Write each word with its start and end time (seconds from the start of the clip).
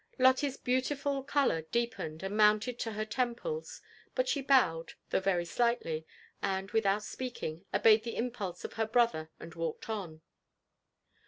Lotte's 0.17 0.57
beautiful 0.57 1.21
colour 1.23 1.61
deepened 1.61 2.23
and 2.23 2.35
mounted 2.35 2.79
to 2.79 2.93
her 2.93 3.05
temples; 3.05 3.83
but 4.15 4.27
she 4.27 4.41
bowed, 4.41 4.93
though 5.11 5.19
very 5.19 5.45
slightly, 5.45 6.07
and, 6.41 6.71
without 6.71 7.03
speaking, 7.03 7.65
obeyed 7.71 8.01
the 8.01 8.15
impulse 8.15 8.65
of 8.65 8.73
her 8.73 8.87
brother 8.87 9.29
and 9.39 9.53
walked 9.53 9.91
on. 9.91 10.21